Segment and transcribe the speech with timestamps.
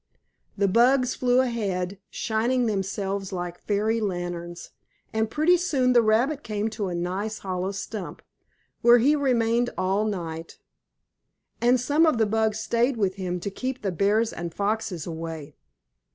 [0.57, 4.71] The bugs flew ahead, shining themselves like fairy lanterns,
[5.13, 8.23] and pretty soon the rabbit came to a nice hollow stump,
[8.81, 10.57] where he remained all night.
[11.61, 15.55] And some of the bugs stayed with him to keep the bears and foxes away.